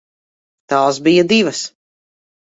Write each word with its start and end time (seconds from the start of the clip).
Tās 0.73 0.99
bija 1.07 1.25
divas. 1.31 1.61